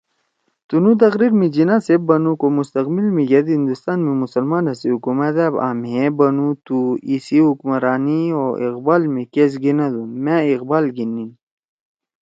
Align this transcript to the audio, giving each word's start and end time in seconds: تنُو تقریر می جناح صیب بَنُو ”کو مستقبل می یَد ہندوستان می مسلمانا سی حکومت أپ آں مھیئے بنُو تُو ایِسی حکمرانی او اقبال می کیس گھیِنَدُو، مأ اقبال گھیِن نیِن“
تنُو 0.67 0.91
تقریر 1.03 1.31
می 1.39 1.47
جناح 1.55 1.79
صیب 1.85 2.01
بَنُو 2.09 2.31
”کو 2.41 2.47
مستقبل 2.59 3.05
می 3.15 3.23
یَد 3.33 3.47
ہندوستان 3.57 3.97
می 4.05 4.13
مسلمانا 4.23 4.73
سی 4.79 4.87
حکومت 4.95 5.35
أپ 5.45 5.53
آں 5.65 5.75
مھیئے 5.81 6.05
بنُو 6.17 6.49
تُو 6.65 6.77
ایِسی 7.09 7.37
حکمرانی 7.47 8.21
او 8.37 8.45
اقبال 8.67 9.01
می 9.13 9.23
کیس 9.33 9.51
گھیِنَدُو، 9.61 10.03
مأ 10.23 10.35
اقبال 10.53 10.85
گھیِن 10.95 11.09
نیِن“ 11.15 11.31